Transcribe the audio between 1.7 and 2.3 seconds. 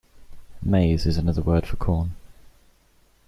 corn